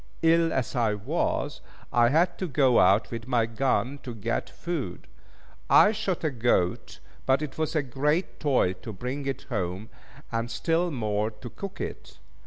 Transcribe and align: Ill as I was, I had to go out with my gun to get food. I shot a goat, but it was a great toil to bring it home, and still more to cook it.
Ill 0.23 0.51
as 0.51 0.75
I 0.75 0.95
was, 0.95 1.61
I 1.93 2.09
had 2.09 2.39
to 2.39 2.47
go 2.47 2.79
out 2.79 3.11
with 3.11 3.27
my 3.27 3.45
gun 3.45 3.99
to 4.01 4.15
get 4.15 4.49
food. 4.49 5.05
I 5.69 5.91
shot 5.91 6.23
a 6.23 6.31
goat, 6.31 6.97
but 7.27 7.43
it 7.43 7.59
was 7.59 7.75
a 7.75 7.83
great 7.83 8.39
toil 8.39 8.73
to 8.81 8.93
bring 8.93 9.27
it 9.27 9.43
home, 9.49 9.91
and 10.31 10.49
still 10.49 10.89
more 10.89 11.29
to 11.29 11.51
cook 11.51 11.79
it. 11.79 12.17